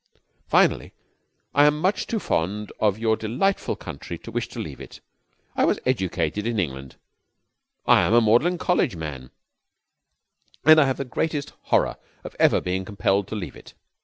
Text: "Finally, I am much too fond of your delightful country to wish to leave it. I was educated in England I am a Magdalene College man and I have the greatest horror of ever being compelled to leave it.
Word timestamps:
"Finally, 0.47 0.93
I 1.53 1.65
am 1.67 1.79
much 1.79 2.07
too 2.07 2.17
fond 2.19 2.71
of 2.79 2.97
your 2.97 3.15
delightful 3.15 3.75
country 3.75 4.17
to 4.17 4.31
wish 4.31 4.47
to 4.47 4.59
leave 4.59 4.81
it. 4.81 4.99
I 5.55 5.63
was 5.63 5.79
educated 5.85 6.47
in 6.47 6.57
England 6.57 6.95
I 7.85 8.01
am 8.01 8.15
a 8.15 8.19
Magdalene 8.19 8.57
College 8.57 8.95
man 8.95 9.29
and 10.65 10.81
I 10.81 10.85
have 10.85 10.97
the 10.97 11.05
greatest 11.05 11.53
horror 11.65 11.97
of 12.23 12.35
ever 12.39 12.59
being 12.59 12.83
compelled 12.83 13.27
to 13.27 13.35
leave 13.35 13.55
it. 13.55 13.75